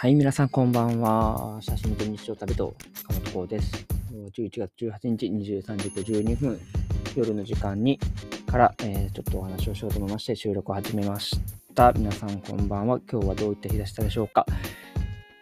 [0.00, 1.58] はい、皆さんこんばんは。
[1.60, 3.84] 写真と日常旅と鎌本幸です。
[4.32, 6.60] 11月18日23時52分、
[7.16, 7.98] 夜の時間に
[8.46, 11.40] から、えー、ちょっとお話をしようと思いまして収録を始めまし
[11.74, 11.92] た。
[11.94, 13.00] 皆さんこんばんは。
[13.10, 14.46] 今日はどういった日でしたでしょうか。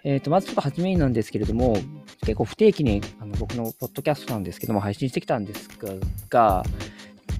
[0.05, 1.77] えー、と、まずちょっと初めになんですけれども、
[2.23, 5.69] 結構不定期にあの僕のポッドキャストなんですけども、配信してきたんです
[6.31, 6.63] が、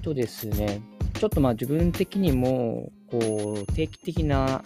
[0.03, 0.81] とですね、
[1.15, 4.61] ちょっとまあ自分的にも、こう、定期的な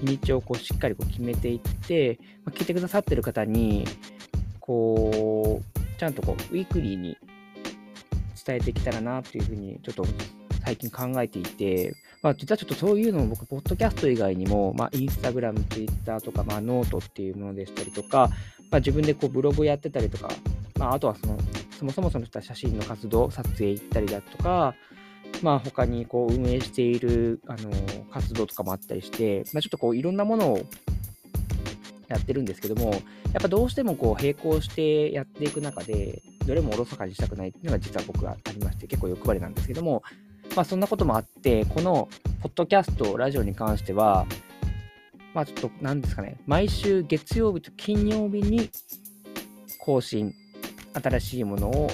[0.00, 3.86] 日にちをこうしっかりこう決めていって、まあ、聞いてくださってる方に、
[4.60, 7.16] こう、ちゃんとこう、ウィークリーに
[8.46, 10.04] 伝えてきたらなっていうふうに、ちょっと
[10.64, 18.30] 最近考えていて、まあ、実はちょっとそういうのを僕、ポッドキャスト以外にも、まあ、インスタグラム、ツイッターとか、まあ、ノートっていうものでしたりとか、
[18.70, 20.28] まあ、自分でこうブログやってたりとか、
[20.78, 21.38] まあ、あとはその、
[21.78, 24.74] そもそもその写真の活動、撮影行ったりだとか、
[25.42, 27.70] まあ、他にこう運営しているあの
[28.10, 30.60] 活動とかもあったりして、まあ、ちょっとこういろんなものを
[32.08, 32.98] やってるんですけども、や
[33.38, 40.02] っぱどうしてもこう並行してやっていく中で、どれもおろそかにしたくないっていうのが実は僕はありまして、結構欲張りなんですけども、
[40.56, 42.08] まあそんなこともあって、この
[42.42, 44.26] ポッドキャスト、ラジオに関しては、
[45.34, 48.70] まあちょっと何ですかね、毎週月曜日と金曜日に
[49.78, 50.34] 更新、
[50.92, 51.88] 新しいものを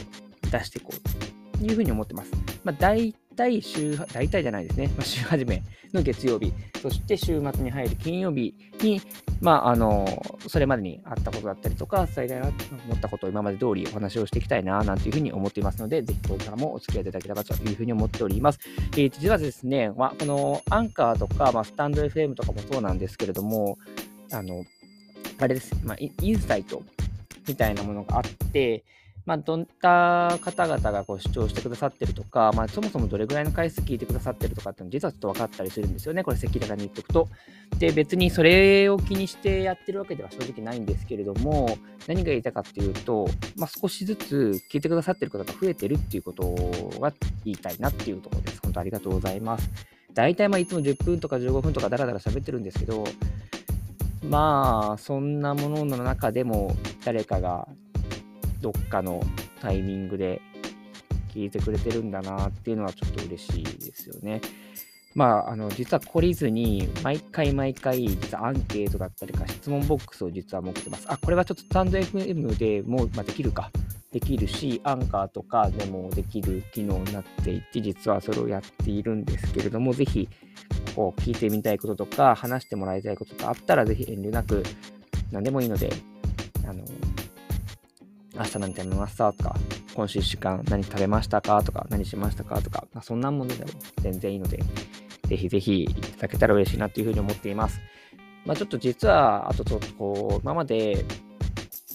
[0.50, 2.32] 出していこうというふうに思ってます。
[2.64, 9.00] まあ大体週、大体じゃないですね、まあ、週始めの月曜日、そして週末に入る金曜日に、
[9.40, 10.06] まあ、あの、
[10.48, 12.52] それまでにあったことだったりとか、最大なと
[12.86, 18.58] 思ったことを今まで通りお話をしていきたいな、なんていうふうに思っていますので、ぜひこれからもお付き合いいただければというふうに思っております。
[18.92, 23.78] えー、実はですね、まあ、このアンカーとか、まあ、スタンド FM とかもそうなんですけれども、
[24.32, 24.64] あの、
[25.38, 26.82] あれです、まあ、インサイト
[27.46, 28.84] みたいなものがあって、
[29.26, 36.22] まあ、どんな方々がこう視聴してくださってるとか、まあ、そもそもどれぐらいの回数聞いてくださってるとかっていうの実はちょっと分かったりするんですよね。
[36.22, 37.28] これ赤裸々に言っておくと。
[37.80, 41.76] で、別にそれを気にしてやってるわけでは正直ないんですけれども、
[42.06, 46.54] 何が言いたかっていうと、まあ、少しずつ聞いてくださってる方が増えてるっていうこと
[47.00, 47.12] が
[47.44, 48.60] 言いたいなっていうところです。
[48.62, 49.68] 本当ありがとうございます。
[50.14, 53.04] 大体まあいつも10分とか15分とかダラダラ喋ってるんですけど、
[54.22, 57.68] まあ、そんなものの中でも誰かが
[58.60, 59.22] どっかの
[59.60, 60.40] タイミングで
[61.34, 64.40] 聞いてくれてるんだなっていうのはちょっと嬉しいですよね。
[65.16, 71.06] まあ、あの、実は懲りずに、毎回毎回、実はアンケートだったりか、質問ボックスを実は持ってます。
[71.08, 73.70] あ、これはちょっとスタンド FM でもう、まあ、できるか。
[74.12, 80.28] できるし、アンカーとかでもできる機能になっていて、実はそれをやっているんですけれども、ぜひ、
[80.94, 84.62] こう、聞いてみたいこととか、話してもらいたいことがあったら、ぜひ遠慮なく、
[85.32, 85.90] 何でもいいので、
[86.66, 86.84] あの、
[88.36, 89.56] 明日何食べましたとか、
[89.94, 93.70] 今週1週間何食べましたかとか、何しましたかとか、そんなものでも
[94.02, 94.62] 全然いいので、
[95.26, 97.80] ぜひぜひいただけたら嬉しいなというふうに思っています。
[98.44, 101.04] まあ、ちょっと実は、あとちょっとこう、今まで、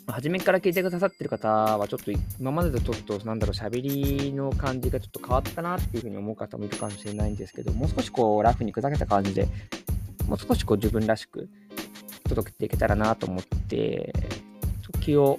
[0.07, 9.47] 初めから聞いてくださってる方は、ちょっと今までとちょっと、なんだろう、喋りの感じがちょっと変わったなっていうふうに思う方もいるかもしれないんですけど、もう少しこう、ラフに砕けた感じで、
[10.27, 11.47] もう少しこう、自分らしく
[12.27, 14.11] 届けていけたらなと思って、
[15.01, 15.37] 気を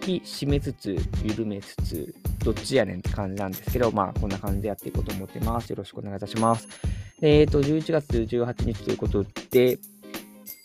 [0.00, 5.70] き締めつつ、緩めつつ、どっちやねんって感じなんですけど、まあ、こんな感じでやっていこうと思ってます。
[5.70, 6.68] よろしくお願いいたします。
[7.22, 9.78] えっ、ー、と、11月18日ということで、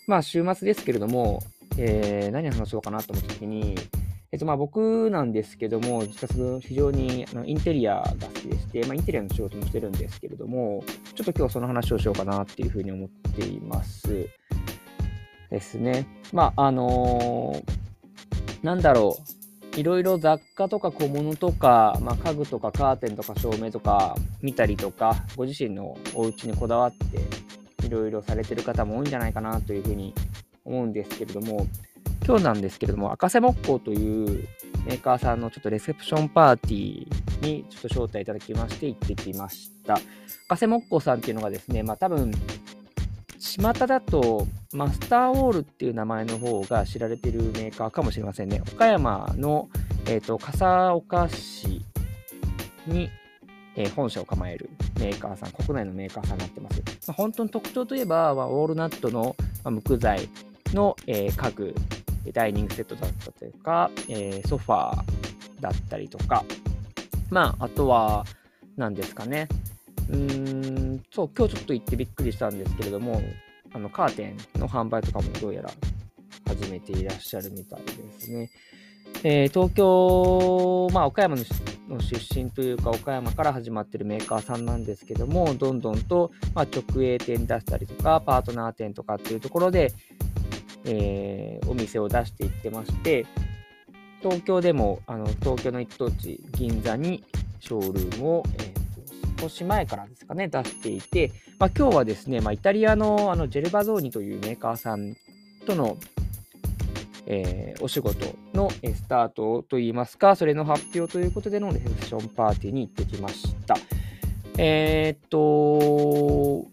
[0.06, 1.42] まあ、週末ですけれども、
[1.78, 3.76] えー、何話そうかなと思った時に、
[4.32, 10.82] えっと、まあ僕なんですけども、実はその非常にあのインテリアが好きでして、まあ、インテリアの仕事もしてるんですけれども、
[11.14, 14.28] ちょっと今日その話をしようかなっていうふうに思っています。
[15.50, 16.06] ですね。
[16.32, 17.75] まあ、あのー、
[18.62, 19.18] なんだろ
[19.74, 30.14] う、いろいろ雑貨とか小物とか、まあ、家具とかカーテンとか照明とか見たりとか、ご自身のお家にこだわっていろいろされてる方も多いんじゃないかなというふうに
[30.64, 31.66] 思うんですけれども、
[32.26, 34.48] 今日なんですけれども、赤瀬木工という
[34.86, 39.98] メーカーさんのちょっとレセプションパーティーにちょっと招待いただきまして行ってきました。
[40.46, 42.32] 赤瀬木工さんっていうのがですね、まあ多分
[43.38, 48.62] 巷だとマスターウォールっていう名前の方が知られてるメーカーかもしれませんね。
[48.72, 49.68] 岡山の、
[50.06, 51.82] えーと、笠岡市
[52.86, 53.10] に、
[53.76, 56.80] えー、本社を構えるメーカーさん、国内のメーカーさんになってます。
[56.80, 60.28] まあ、本当に特徴といえば、まあ、ウォールナットの、まあ、無垢材
[60.72, 61.74] の、えー、家具、
[62.32, 66.44] ダイニングセットだったというか、えー、ソファーだったりとか、
[67.30, 68.24] まあ、あとは、
[68.76, 69.48] 何ですかね、
[70.10, 73.20] うん、そう、今日ちょっと行ってびっくりしたんですけれども、
[73.72, 75.70] あの、カーテンの販売とかもどうやら
[76.46, 78.50] 始めていらっしゃるみたいですね。
[79.22, 81.44] えー、東京、まあ、岡山の
[81.88, 89.92] の出身というか岡山から始まってるメーカーさんなんですけどもどんどんと、まあ、直営店出したりとかパートナー店とかっていうところで、
[90.84, 93.26] えー、お店を出していってまして
[94.20, 97.24] 東京でもあの東京の一等地銀座に
[97.60, 98.85] ショールームを、えー、
[99.38, 105.16] 少し前からですかね出していて、まあ、今日はですね、まあ、イタリアのあのジェルバゾーニというメーカーさん
[105.66, 105.96] との
[107.26, 113.76] えー、お仕事のスタートといいますか、それの発表ということでのレセプションパーティーに行ってきました。
[114.58, 116.68] えー、っと、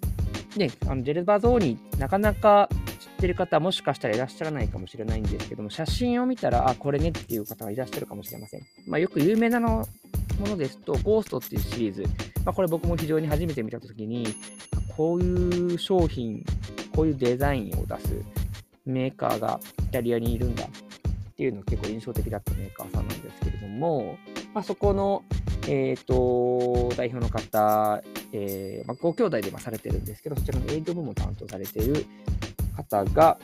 [0.58, 2.70] ね、あのジェルバゾーニ、なかなか
[3.24, 8.62] ってる方もしかしたらいらっしゃらないかもしれないんですけども、写真を見たら、あ、これねっていう方がいらっしゃるかもしれません。
[8.86, 9.88] まあ、よく有名なの
[10.40, 12.04] ものですと、ゴーストっていうシリーズ、
[12.44, 14.36] まあ、これ僕も非常に初めて見たときに、
[14.98, 16.44] こういう商品、
[16.94, 18.14] こういうデザインを出す
[18.86, 20.68] メーカーがイタリアにいるんだっ
[21.36, 24.18] ていうのが結構印象的だったメーカーさんなんですけれども、
[24.54, 25.24] まあ、そこの、
[25.70, 28.04] えーと、代表の方、
[28.34, 32.06] えーまあ、ご兄弟でされてるんですけど、そちらの営業部門を担当されている
[32.74, 33.38] 方が、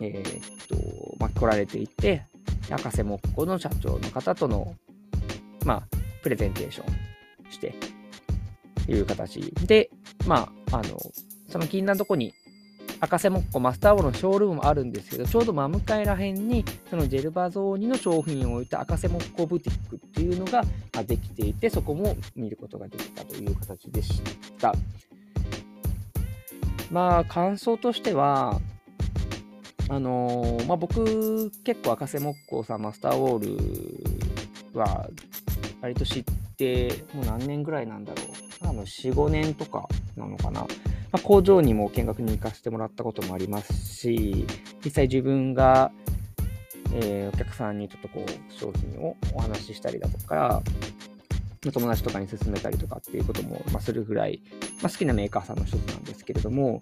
[0.00, 2.24] えーとまあ、来られていて、
[2.70, 4.74] 赤瀬木工の社長の方との、
[5.64, 5.82] まあ、
[6.22, 7.74] プレゼンテーションして
[8.86, 9.90] という形で、
[10.26, 10.98] まあ、あの
[11.48, 12.32] その禁断のとこに
[13.02, 20.62] 赤瀬木工マスターウォーのショールームもあるんですけど、ちょうど真向かいら辺に、そのジェルバゾーニの商品を置いた赤瀬木工ブティックっていうのが
[21.06, 24.20] できていて、そこも見ることができたという形でし
[24.58, 24.74] た。
[26.90, 28.60] まあ、感想としては、
[29.88, 35.08] あのー、まあ、僕、結構赤瀬木工さん、マスターウォールは、
[35.80, 36.24] 割と知っ
[36.56, 38.68] て、もう何年ぐらいなんだろう。
[38.68, 40.60] あの、4、5年とかなのかな。
[40.60, 40.66] ま
[41.14, 44.46] あ、工場にも見学に行かせてもらったこともありますし、
[44.84, 45.92] 実際自分が、
[46.92, 50.62] えー、お客さんにちょっとこう商品をお話ししたりだとか、
[51.60, 54.42] 友達とかに勧めたりとかっていうことも、まあ、するぐらい、
[54.82, 56.80] まあ、好きなメーカーさんの一つなんですけれども、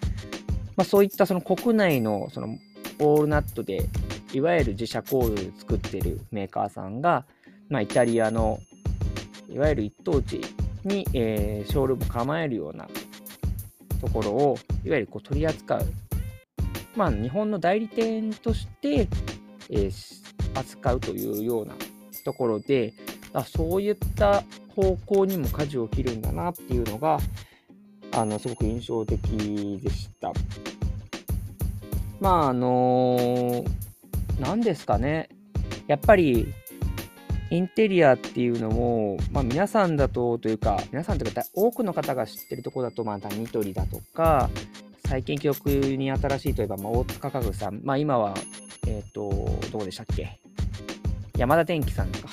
[0.77, 2.57] まあ、そういったその国内のその
[3.01, 3.89] オールナットで
[4.33, 7.27] いわゆる自社工場で作ってるメーカーさんが、
[7.69, 8.61] まあ、イタリアの
[9.49, 10.41] いわゆる一等地
[10.85, 12.89] に、えー、ショールーム構えるような
[14.01, 15.87] ところをいわゆるこう取り扱う、
[16.95, 19.09] まあ、日本の代理店として、
[19.71, 21.75] えー、扱うというような
[22.25, 22.93] ところで
[23.33, 24.45] あそういった
[24.79, 27.19] 方向にも舵を切るんだなっていうのが
[28.13, 29.19] あのすごく印象的
[29.83, 30.33] でした。
[32.21, 33.65] まああの
[34.39, 35.31] 何ですかね。
[35.89, 36.55] やっぱり
[37.51, 44.51] インテリアっていうのも、まあ、皆さんだとというか、皆さんというか、多くの方が知ってるところだと、まあ、ニトリだとか、
[45.07, 48.35] 最近記憶に新しいといえば、まあ、大塚家具さん、まあ、今は、
[48.87, 49.31] えっ、ー、と、
[49.73, 50.39] どこでしたっけ？
[51.39, 52.29] 山田電機さんか。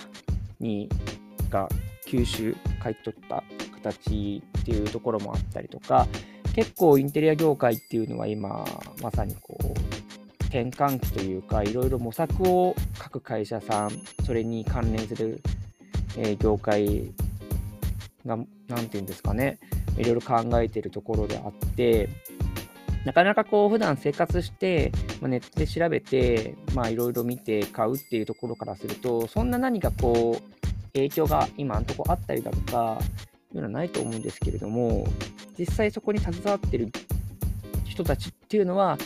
[0.60, 0.90] に、
[1.50, 1.70] が
[2.06, 3.44] 吸収、買い取った
[3.76, 6.08] 形っていうところもあったりとか、
[6.56, 8.66] 結構インテリア業界っていうのは今、
[9.02, 9.66] まさにこう、
[10.46, 13.92] 転換期というか、いろいろ模索を各会社さん、
[14.26, 15.42] それに関連する、
[16.18, 17.12] え、業界
[18.26, 18.38] が、
[18.68, 19.60] なんていうんですかね、
[19.98, 22.10] いろいろ考えてるところであって、
[23.06, 24.92] なかなかこう普段生活して、
[25.22, 26.56] まあ、ネットで調べて、
[26.90, 30.65] いろいろ見て買うっていうところからすると、そんな何かこう
[30.96, 33.00] 影響が今のところあったりだとか、
[33.54, 35.08] いうのはないと思うんですけれども、
[35.58, 36.92] 実際そこに携わってる
[37.86, 38.98] 人たちっていうのは、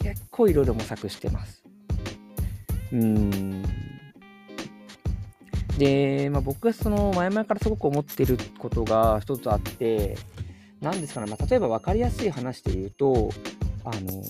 [0.00, 1.62] 結構いろいろ模索してます。
[2.92, 3.62] うん。
[5.76, 10.16] で、まあ、僕がその前々からすごく思ってることが一つあって、
[10.80, 13.30] 何ですかね、まあ、例えば分かりやすい話で言うと、
[13.84, 14.22] あの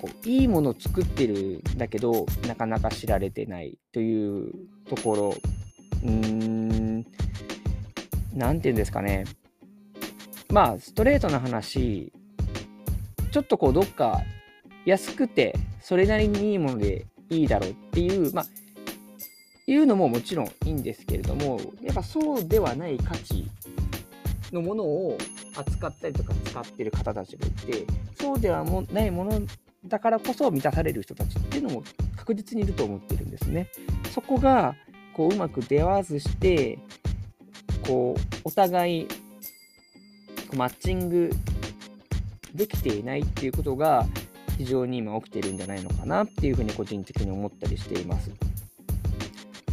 [0.00, 4.52] こういいものを作ってるんだけど、なかなか知られてないという
[4.94, 5.34] ところ、
[6.04, 7.06] うーん、
[8.34, 9.24] なんていうんですかね。
[10.50, 12.12] まあ、ストレートな話、
[13.30, 14.20] ちょっとこうどっか
[14.84, 18.46] 安くてそれなりにいいものでいいだろうっていう、まあ、
[19.66, 23.46] いうのももちろんいいんですけれども、やっぱそうではない価値
[24.52, 25.16] のものを
[25.56, 27.86] 扱ったりとか使ってる方たちがいて、
[28.20, 29.40] そうではもないもの
[29.86, 31.82] だからこそ満たされる人たちっていうのも
[32.14, 33.68] 確実にいると思ってるんですね。
[34.12, 34.76] そこが
[35.14, 36.78] こううまく出会わずして、
[37.86, 39.08] こうお互い
[40.54, 41.30] マッチング
[42.54, 44.06] できていないっていうことが
[44.58, 48.30] 非常に今起きてるんじゃないのかなっていうふうに個人的に思ったりしています。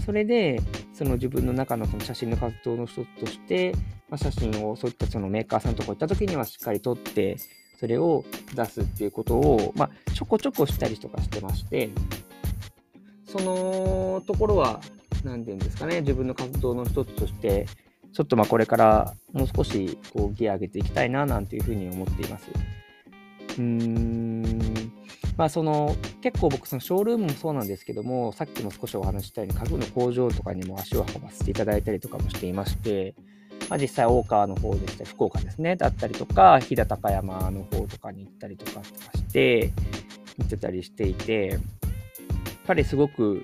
[0.05, 0.61] それで、
[0.93, 3.73] その自分の中のその写真の活動の一つとして、
[4.09, 7.37] まあ、写真をそういったそのメーカーさんとこ行った時にはしっかり撮って、
[7.79, 11.89] それを出すっていうことを、まあ、ちょこちょこしたりとかしてまして、
[13.31, 14.81] そのところは
[15.23, 17.67] 何て言うんですかね、自分の活動の一つとして、
[18.11, 22.47] ちょっとまあこれからもう少しこうギア上げていきたいななんていうふうに思っています。
[23.57, 24.91] うーん、
[25.37, 33.13] まあその結構僕そのショールームもそうなんですけども、さっきも少しお話したように家具の工場とかにも足を運ばせていただいたりとかもしていまして、
[33.69, 39.71] まあ、実際大川の方でしたり、福岡ですね、だったりとか、飛騨高山の方とかに行ったりとかして、
[40.39, 41.59] 見てたりしていて、
[42.69, 43.43] ぱりすごく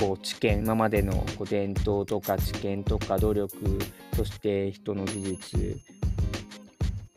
[0.00, 3.78] こう知見今までのこう伝統とか知見とか努力
[4.16, 5.78] そして人の技術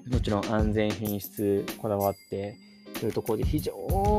[0.07, 2.55] もちろん安全品質こだわって
[2.99, 3.73] というところで非常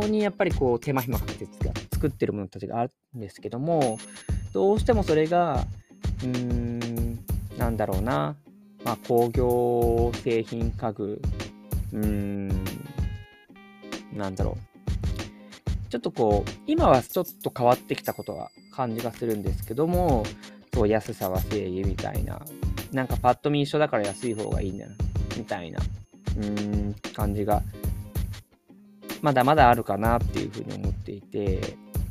[0.09, 1.47] にやっぱりこう手間暇かけて
[1.93, 4.01] 作ってるものたちがあるんですけども
[4.53, 5.65] どうしてもそれが
[6.21, 7.19] うーん
[7.57, 8.35] なんだろうな、
[8.85, 11.23] まあ、工業製品家具。
[11.93, 12.49] うーん
[14.17, 14.74] なんだろう。
[15.95, 20.25] ちょっとこう、今はちょっと変わってきたことは感じがするんですけども、
[20.75, 22.43] そう、安さは正義みたいな、
[22.91, 24.91] なんかパッと見一緒だから安い方がいいんだよ、
[25.37, 25.79] みたいな、
[26.37, 27.63] うーん、感じが、
[29.23, 31.61] まだまだあるかなっていうふうに思っていて、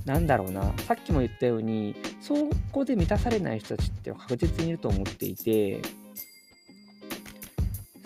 [0.05, 2.35] なんだろうな、さっきも言ったように、そ
[2.71, 5.81] こで満たされない人たちって確実にいると思っていて、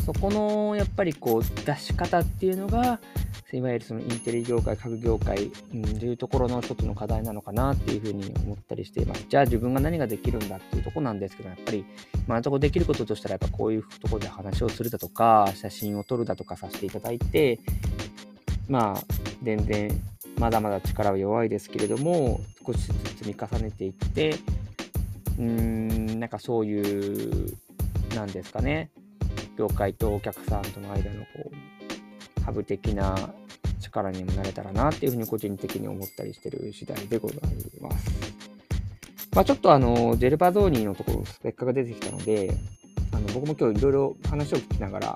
[0.04, 3.00] そこのやっぱりこう出し方っていうのが
[3.54, 9.26] いわゆるそのインテリ業界、家具業界、うん、というところの一つの課題なのかなっていうふうに思ったりしています。
[9.30, 11.86] じゃあ自分が何ができるんだっていうとこなんですけど、やっぱり
[12.26, 17.60] 今のところできることとしたら、やっぱこういうところで話をするだとか、写真を撮るだとかさせていただいて、
[18.68, 19.04] まあ、
[19.42, 19.92] 全然
[20.38, 24.36] まだまだ力は弱いですけれども、少しずつ積み重ねていって、
[25.38, 27.58] うーん、なんかそういう、
[28.14, 28.92] なんですかね、
[29.58, 31.57] 業界とお客さんとの間のこう、
[32.48, 33.14] ハブ的な
[33.82, 37.40] 力にもなれたらなっていうふうに個人的に思ったりしてる次第でござい
[37.82, 38.10] ます。
[39.34, 42.56] まあ、ちょっとあの、ジェルバゾーニーのところ、スペックが出てきたので、
[43.12, 45.16] あの僕も今日いろいろ話を聞きながら、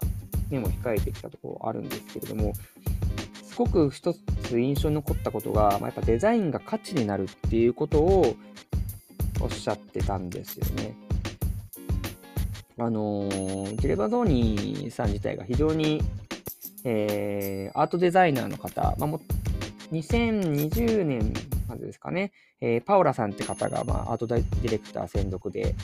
[0.49, 2.53] メモ控えてきたところあるんですけれども、
[3.45, 8.35] すごく一つ印象に残ったことが、まあ、やっぱデザインが価値になるっていうことを
[9.39, 10.97] おっしゃってたんですよね。
[12.77, 16.01] あのジェレバゾーニーさん自体が非常に
[16.83, 19.21] えー、アートデザイナーの方、まあ、も
[19.91, 21.33] 2020年
[21.67, 25.75] までですかね、えー、パオラさんって方が、まあ、アートディレクター専属で、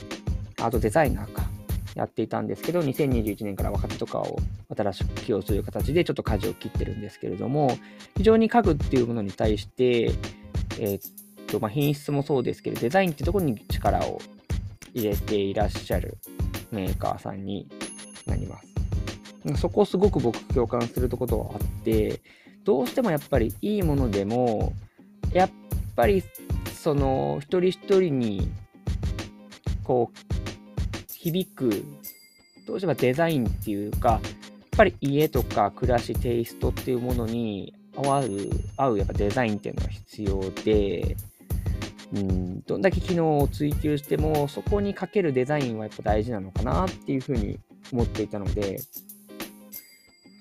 [0.60, 1.48] アートデザイナーか、
[1.94, 4.38] やっていたんですけど、2021年から若手とかを
[4.76, 7.76] 新しく起用する形でちょっと舵を切ってるんですけれども、
[8.16, 10.12] 非常に家具っていうものに対して、
[10.78, 14.20] えー、まあ、品質もそうですけど、デザインってところに力を
[14.94, 16.18] 入れていらっしゃる
[16.70, 17.68] メーカーさんに
[18.26, 18.67] なります。
[19.56, 22.20] そこをすごく僕共感するところがあって、
[22.64, 24.72] どうしてもやっぱりいいものでも、
[25.32, 25.50] やっ
[25.96, 26.22] ぱり
[26.74, 28.50] その一人一人に
[29.84, 31.84] こう響く、
[32.66, 34.20] どうしてもデザインっていうか、やっ
[34.76, 38.30] ぱり家とか暮らし、テイストっていうものに合う、
[38.76, 41.16] 合うやっぱデザインっていうのが必要で、
[42.14, 47.58] うん、どんだけ機能を追求しても、そこにかけるデザインはやっぱ大事なのかなっていうふうに
[47.92, 48.80] 思っていたので、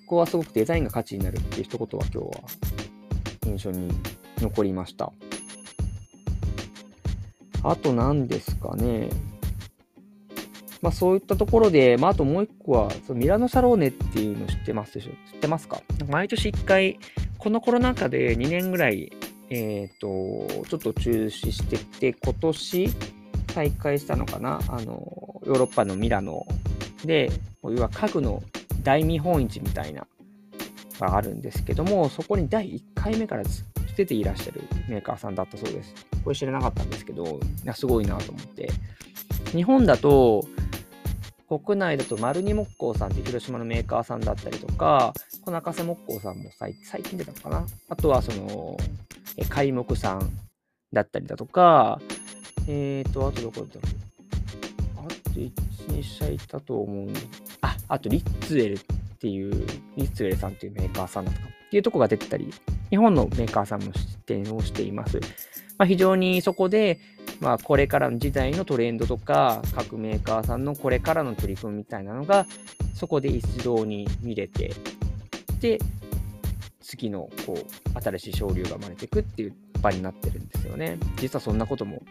[0.08, 2.32] こはすごくデザインが価値になるっていう一言は今日は
[3.46, 3.92] 印象に
[4.40, 5.12] 残りました。
[7.64, 9.10] あと何ですかね。
[10.82, 15.12] まあそういったところで、まああともう一個は、そのミラノサローネっていうの知ってますでしょ？
[15.34, 15.82] 知ってますか？
[16.08, 17.00] 毎年一回、
[17.40, 19.12] このコロナ禍で2年ぐらい、
[19.50, 22.90] えっ、ー、と、ちょっと中止してて、今年
[23.54, 24.62] 再開したのかな？
[24.70, 26.46] あの、ヨーロッパのミラノ
[27.04, 27.32] で、
[27.64, 28.44] 要は家具の
[28.88, 30.08] 大見本市みたいな
[30.98, 33.44] があるんですけども、そこに第1回目から
[33.98, 35.94] 出ていらっしゃるメーカーさんだったそうです。
[36.24, 37.38] これ知らなかったんですけど、
[37.76, 38.70] すごいなと思って。
[39.52, 40.46] 日本だと、
[41.50, 45.14] 国内だと丸二木工さんって広島のメーカーさんだったりとか、
[45.44, 48.78] この赤瀬木工さんも最近出たのかなあとはその、
[49.36, 50.32] え開木さん
[50.94, 52.00] だったりだとか、
[52.70, 53.82] えっ、ー、と、あとどこだろ
[55.04, 57.14] うあと1、2社いたと思うん
[57.62, 58.80] あ、あとリッツェルっ
[59.20, 59.52] ていう、
[59.96, 62.54] リッツェルさんっていうメーカーさんだとかっていうとこが出てたり、
[62.90, 65.20] 日本のメーカーさんも出展をしています。
[65.78, 67.00] まあ、非常にそこで、
[67.40, 72.46] まあ、これからの時代のトレンドとか、各メーカーさんのこれからの取り組みみたいなのが、
[72.94, 74.74] そこで一堂に見れて、
[75.60, 75.80] で、
[76.82, 80.98] 次のこう新しい潮流が生まれていくっていう場になってるんですよね。
[81.18, 82.02] 実はそんなことも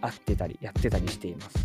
[0.00, 1.63] あってたり、やってたりしています。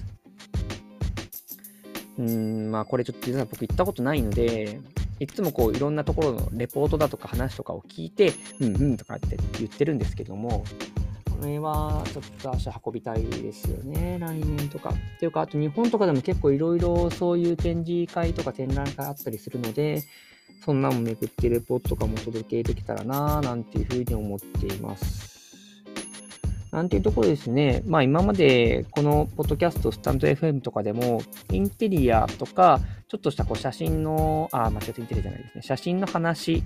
[2.19, 4.81] うん、まあこれちょっと実は僕行ったことないので、
[5.19, 10.65] いつもこういろんなところのレポートだとか話とかを聞いて、うんうんとかって言ってるんですけども、
[11.39, 14.89] これはちょっと足運びたいですよね、来年とか。
[14.89, 20.03] っていうか、あと日本とかでも結構いろいろそういう展示会とか展覧会あったりするので、
[20.65, 25.28] そんなも巡ってレポートとかも届けできたらなぁ、なんていうふうに思っています。
[26.71, 31.21] なんていうところですね、まあ今までこのポッドキャスト、スタンド FM とかでも、
[31.51, 36.63] インテリアとか、ちょっとしたこう写真の、あ、間違ってインテリアじゃないですね、写真の話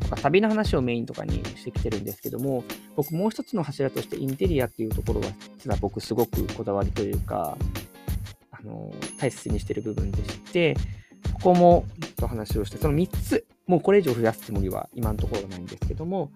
[0.00, 2.64] とか旅の話をメインとかにしてきてるんですけども、
[2.96, 5.26] 僕もう一つの柱としてインテリアっていうところは、
[5.58, 7.58] 実は僕すごくこだわりというか、
[8.52, 10.76] あの、大切にしてる部分でして、
[11.34, 16.30] ここもちょっと話をして、その3つ、もうこれ以上増やすつもりは今のところないんですけども、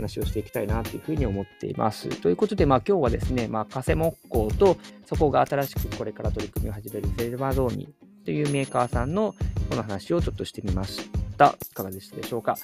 [0.00, 2.08] 話をしていきたいなというふうに思っています。
[2.20, 4.76] ということで、まあ、今日はですね、まあ、カセ木工と
[5.06, 7.88] そこが新しくこれから取り組みを始めるセルバードーニ
[8.24, 9.34] というメーカーさんの
[9.68, 11.56] この話をちょっとしてみました。
[11.70, 12.56] いかがでしたでしょうか？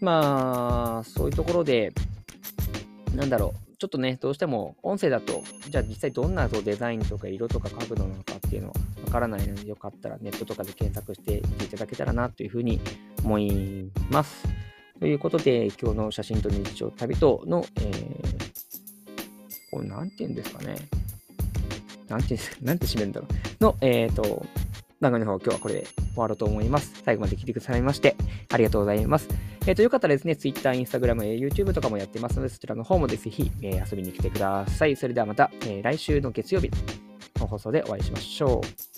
[0.00, 1.92] まあ、そういうところで、
[3.14, 8.74] なんだろう、ちょっとね、どうしても音声だと、じゃあ実際どんなデザインとか色とか角度なのかっていうのは
[9.04, 12.80] わからないので、よかったらネットとかで検索してみていただけたらなというふうに
[13.24, 14.61] 思います。
[15.02, 18.20] ということで、今日の写真と日常旅との、えー、
[19.72, 20.76] これなんて言うんですかね。
[22.06, 23.64] なんて、 なんて締めるんだろう。
[23.64, 24.46] の、えっ、ー、と、
[25.00, 27.02] 番組の方、今日はこれで終わろうと思います。
[27.04, 28.14] 最後まで聞いてくださいまして、
[28.52, 29.28] ありがとうございます。
[29.66, 34.94] えっ、ー、と、よかったらですね、Twitter、Instagram、YouTube とかもやってますので、そちらの方もぜひ、えー、遊びに来てください。
[34.94, 36.70] それではまた、え、来週の月曜日
[37.40, 38.91] の放送でお会いしましょう。